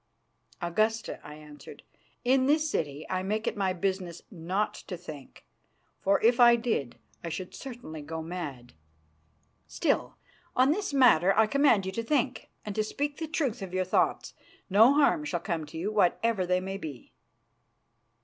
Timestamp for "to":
4.73-4.97, 11.91-12.01, 12.73-12.83, 15.67-15.77